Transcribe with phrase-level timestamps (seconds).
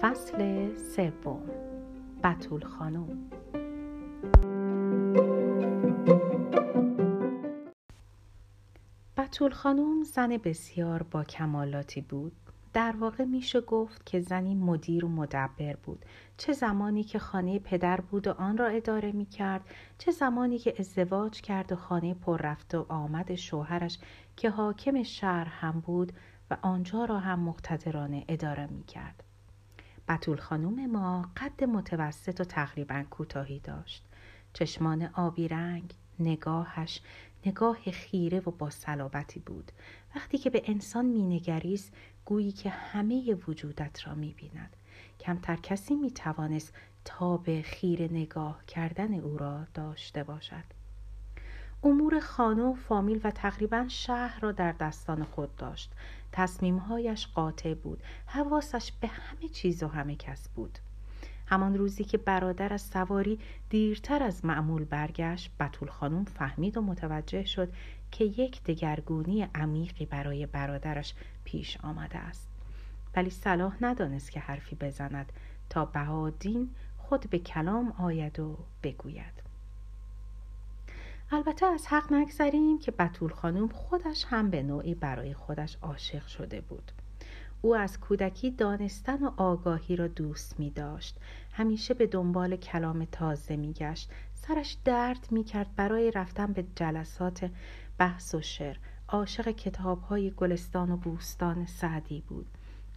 [0.00, 1.50] فصل سوم.
[2.24, 3.30] بتول خانم.
[9.16, 12.49] بتول خانم زن بسیار با کمالاتی بود.
[12.72, 16.04] در واقع میشه گفت که زنی مدیر و مدبر بود
[16.36, 19.60] چه زمانی که خانه پدر بود و آن را اداره می کرد
[19.98, 23.98] چه زمانی که ازدواج کرد و خانه پر رفت و آمد شوهرش
[24.36, 26.12] که حاکم شهر هم بود
[26.50, 29.22] و آنجا را هم مقتدرانه اداره می کرد.
[30.08, 34.04] بطول خانوم ما قد متوسط و تقریبا کوتاهی داشت.
[34.52, 37.00] چشمان آبی رنگ، نگاهش
[37.46, 39.72] نگاه خیره و با صلابتی بود.
[40.16, 41.92] وقتی که به انسان مینگریست
[42.24, 44.76] گویی که همه وجودت را می‌بیند.
[45.20, 50.64] کمتر کسی می‌توانست تاب خیر نگاه کردن او را داشته باشد.
[51.82, 55.92] امور خانه و فامیل و تقریبا شهر را در دستان خود داشت
[56.32, 60.78] تصمیمهایش قاطع بود حواسش به همه چیز و همه کس بود
[61.50, 63.38] همان روزی که برادر از سواری
[63.70, 67.72] دیرتر از معمول برگشت بطول خانم فهمید و متوجه شد
[68.10, 72.48] که یک دگرگونی عمیقی برای برادرش پیش آمده است.
[73.16, 75.32] ولی صلاح ندانست که حرفی بزند
[75.70, 79.42] تا بهادین خود به کلام آید و بگوید.
[81.30, 86.60] البته از حق نگذریم که بطول خانم خودش هم به نوعی برای خودش عاشق شده
[86.60, 86.92] بود.
[87.62, 91.16] او از کودکی دانستن و آگاهی را دوست می داشت
[91.52, 97.50] همیشه به دنبال کلام تازه می گشت سرش درد می کرد برای رفتن به جلسات
[97.98, 98.76] بحث و شعر.
[99.08, 102.46] عاشق کتاب های گلستان و بوستان سعدی بود.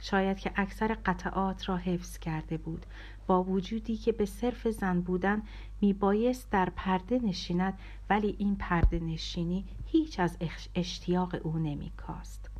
[0.00, 2.86] شاید که اکثر قطعات را حفظ کرده بود.
[3.26, 5.42] با وجودی که به صرف زن بودن
[5.80, 7.78] میبایست در پرده نشیند
[8.10, 10.36] ولی این پرده نشینی هیچ از
[10.74, 12.51] اشتیاق او نمیکاست.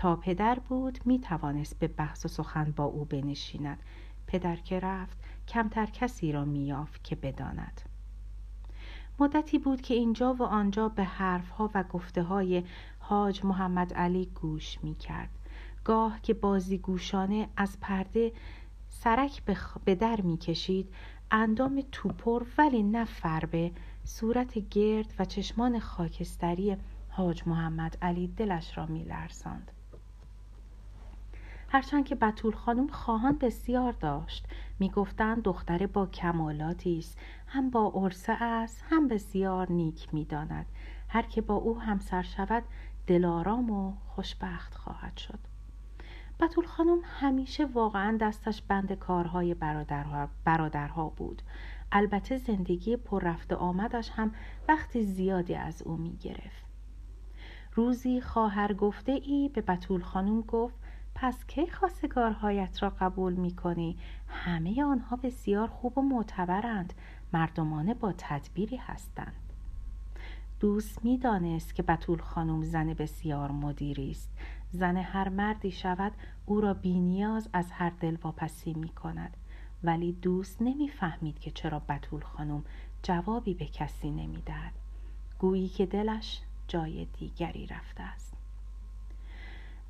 [0.00, 3.78] تا پدر بود می توانست به بحث و سخن با او بنشیند.
[4.26, 5.18] پدر که رفت
[5.48, 7.80] کمتر کسی را میافت که بداند.
[9.18, 12.64] مدتی بود که اینجا و آنجا به حرفها و گفته های
[12.98, 15.30] حاج محمد علی گوش می کرد
[15.84, 18.32] گاه که بازیگوشانه از پرده
[18.88, 19.42] سرک
[19.84, 20.94] به در می کشید
[21.30, 23.72] اندام توپر ولی نه فربه
[24.04, 26.76] صورت گرد و چشمان خاکستری
[27.08, 29.72] حاج محمد علی دلش را می لرزاند.
[31.72, 34.46] هرچند که بطول خانم خواهان بسیار داشت.
[34.78, 37.18] می‌گفتند دختر با کمالاتی است.
[37.46, 40.66] هم با عرصه است هم بسیار نیک می‌داند.
[41.08, 42.62] هر که با او همسر شود
[43.06, 45.38] دلارام و خوشبخت خواهد شد.
[46.40, 51.42] بطول خانم همیشه واقعا دستش بند کارهای برادرها, برادرها بود.
[51.92, 54.32] البته زندگی پر رفت آمدش هم
[54.68, 56.64] وقت زیادی از او می گرفت.
[57.74, 60.79] روزی خواهر گفته ای به بطول خانم گفت
[61.14, 63.96] پس کی خواستگارهایت را قبول می کنی؟
[64.28, 66.94] همه آنها بسیار خوب و معتبرند.
[67.32, 69.52] مردمانه با تدبیری هستند.
[70.60, 74.30] دوست می دانست که بطول خانم زن بسیار مدیری است.
[74.72, 76.12] زن هر مردی شود
[76.46, 79.36] او را بینیاز از هر دل واپسی می کند
[79.84, 82.64] ولی دوست نمی‌فهمید که چرا بطول خانم
[83.02, 84.72] جوابی به کسی نمی‌دهد.
[85.38, 88.39] گویی که دلش جای دیگری رفته است.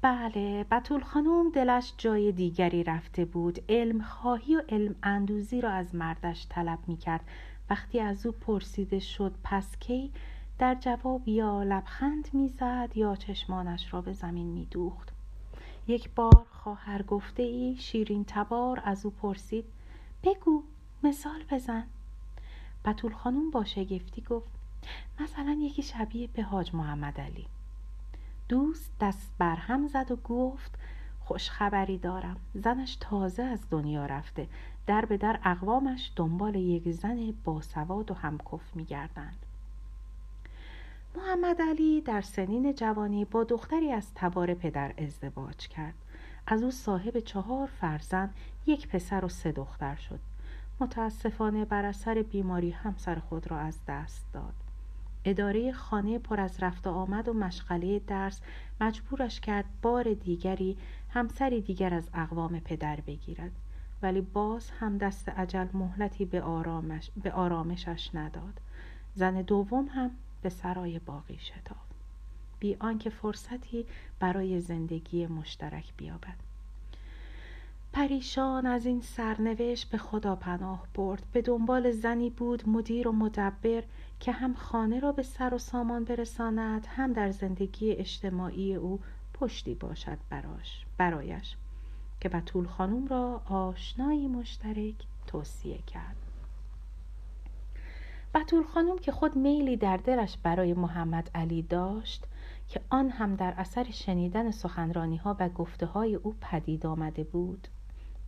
[0.02, 3.58] بله بطول خانم دلش جای دیگری رفته بود.
[3.68, 7.24] علم خواهی و علم اندوزی را از مردش طلب می کرد
[7.70, 10.12] وقتی از او پرسیده شد پس کی
[10.58, 15.12] در جواب یا لبخند می‌زد یا چشمانش را به زمین میدوخت.
[15.88, 19.64] یک بار خواهر گفته ای شیرین تبار از او پرسید
[20.24, 20.62] بگو
[21.02, 21.86] مثال بزن.
[22.84, 24.50] بطول خانم با شگفتی گفت
[25.20, 27.46] مثلا یکی شبیه به حاج محمد علی.
[28.50, 30.78] دوست دست برهم زد و گفت
[31.20, 32.36] خوش خبری دارم.
[32.54, 34.48] زنش تازه از دنیا رفته.
[34.86, 39.36] در به در اقوامش دنبال یک زن باسواد و همکف میگردند.
[41.16, 45.94] محمد علی در سنین جوانی با دختری از تبار پدر ازدواج کرد.
[46.46, 48.34] از او صاحب چهار فرزند
[48.66, 50.20] یک پسر و سه دختر شد.
[50.80, 54.69] متاسفانه بر اثر بیماری همسر خود را از دست داد.
[55.24, 58.40] اداره خانه پر از رفت و آمد و مشغله درس
[58.80, 60.76] مجبورش کرد بار دیگری
[61.10, 63.50] همسری دیگر از اقوام پدر بگیرد.
[64.02, 68.60] ولی باز هم دست عجل مهلتی به, آرامش، به آرامشش نداد.
[69.14, 70.10] زن دوم هم
[70.42, 71.90] به سرای باقی شتافت.
[72.58, 73.86] بی آنکه فرصتی
[74.20, 76.49] برای زندگی مشترک بیابد.
[77.92, 81.22] پریشان از این سرنوشت به خدا پناه برد.
[81.32, 83.82] به دنبال زنی بود مدیر و مدبر
[84.20, 89.00] که هم خانه را به سر و سامان برساند هم در زندگی اجتماعی او
[89.34, 91.56] پشتی باشد براش برایش
[92.20, 94.94] که بطول خانم را آشنایی مشترک
[95.26, 96.16] توصیه کرد.
[98.34, 102.26] بطول خانم که خود میلی در دلش برای محمد علی داشت
[102.68, 107.68] که آن هم در اثر شنیدن سخنرانی ها و گفته های او پدید آمده بود.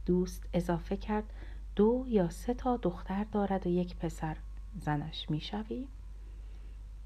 [0.06, 1.32] دوست اضافه کرد
[1.76, 4.36] دو یا سه تا دختر دارد و یک پسر
[4.76, 5.86] زنش می‌شوی؟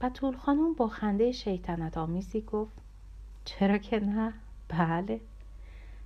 [0.00, 2.78] بطول خانم با خنده شیطنت آمیزی گفت
[3.44, 4.32] چرا که نه؟
[4.68, 5.20] بله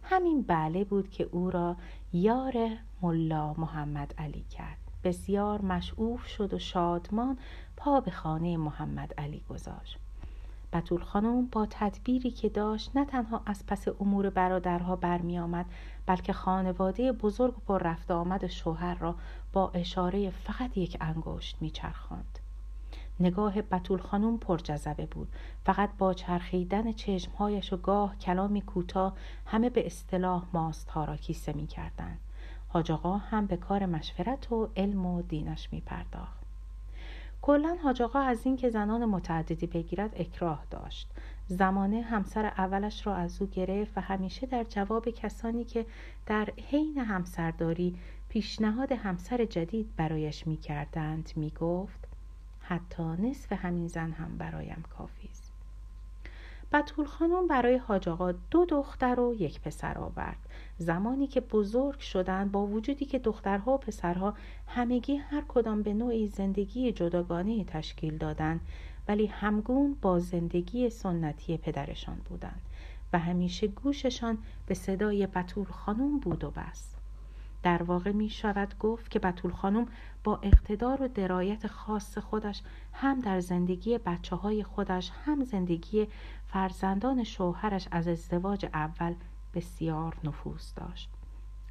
[0.02, 1.76] همین بله بود که او را
[2.12, 7.38] یار ملا محمد علی کرد بسیار مشعوف شد و شادمان
[7.76, 9.98] پا به خانه محمد علی گذاشت
[10.72, 15.66] بطول خانم با تدبیری که داشت نه تنها از پس امور برادرها برمی آمد
[16.06, 19.14] بلکه خانواده بزرگ و پر رفت آمد شوهر را
[19.52, 22.38] با اشاره فقط یک انگشت میچرخاند
[23.20, 25.28] نگاه بطول خانم پرجذبه بود
[25.64, 31.66] فقط با چرخیدن چشمهایش و گاه کلامی کوتاه همه به اصطلاح ماستها را کیسه می
[31.66, 32.18] کردن.
[32.68, 32.92] حاج
[33.30, 36.39] هم به کار مشورت و علم و دینش می پرداخت.
[37.42, 41.10] کلا حاج از اینکه زنان متعددی بگیرد اکراه داشت.
[41.46, 45.86] زمانه همسر اولش را از او گرفت و همیشه در جواب کسانی که
[46.26, 47.96] در حین همسرداری
[48.28, 52.08] پیشنهاد همسر جدید برایش می کردند می گفت
[52.60, 55.39] حتی نصف همین زن هم برایم کافی است.
[56.72, 58.08] بطول خانم برای حاج
[58.50, 60.36] دو دختر و یک پسر آورد.
[60.78, 64.34] زمانی که بزرگ شدند با وجودی که دخترها و پسرها
[64.66, 68.60] همگی هر کدام به نوعی زندگی جداگانه تشکیل دادند
[69.08, 72.62] ولی همگون با زندگی سنتی پدرشان بودند
[73.12, 76.94] و همیشه گوششان به صدای بطول خانم بود و بس.
[77.62, 79.86] در واقع می شود گفت که بطول خانم
[80.24, 82.62] با اقتدار و درایت خاص خودش
[82.92, 86.08] هم در زندگی بچه های خودش هم زندگی
[86.52, 89.14] فرزندان شوهرش از ازدواج اول
[89.54, 91.10] بسیار نفوذ داشت.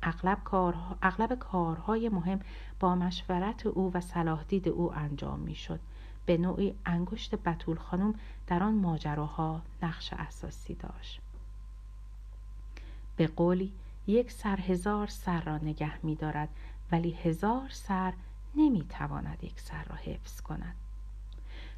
[0.04, 2.40] اغلب, کارها، اغلب کارهای مهم
[2.80, 5.80] با مشورت او و صلاح دید او انجام می شد
[6.26, 8.14] به نوعی انگشت بطول خانم
[8.48, 11.22] در آن ماجراها نقش اساسی داشت.
[13.16, 13.74] به قولی
[14.08, 16.50] یک سر هزار سر را نگه می دارد
[16.92, 18.14] ولی هزار سر
[18.56, 20.76] نمی تواند یک سر را حفظ کند.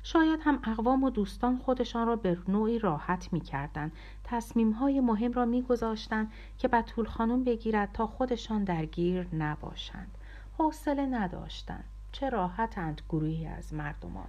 [0.03, 3.91] شاید هم اقوام و دوستان خودشان را به نوعی راحت می کردن.
[4.23, 10.17] تصمیم های مهم را می گذاشتن که بطول خانم بگیرد تا خودشان درگیر نباشند.
[10.57, 11.83] حوصله نداشتند.
[12.11, 14.27] چه راحتند گروهی از مردمان.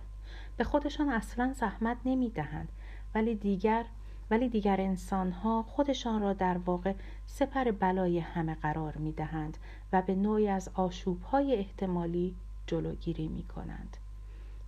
[0.57, 2.69] به خودشان اصلا زحمت نمی دهند.
[3.15, 3.85] ولی دیگر
[4.31, 6.95] ولی دیگر انسان ها خودشان را در واقع
[7.27, 9.59] سپر بلای همه قرار می دهند
[9.93, 12.35] و به نوعی از آشوب های احتمالی
[12.67, 13.97] جلوگیری می کنند.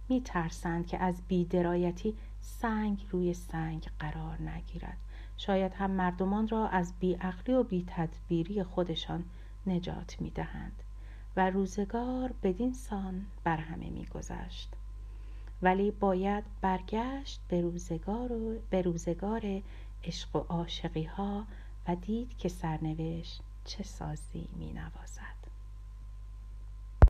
[0.09, 4.99] می ترسند که از بیدرایتی سنگ روی سنگ قرار نگیرد
[5.37, 9.25] شاید هم مردمان را از بیعقلی و بیتدبیری خودشان
[9.67, 10.83] نجات می دهند
[11.37, 14.69] و روزگار بدین سان بر همه می گذشت.
[15.63, 19.63] ولی باید برگشت به روزگار, و به روزگار
[20.05, 21.47] عشق و عاشقی ها
[21.89, 25.34] و دید که سرنوشت چه سازی می نوازد.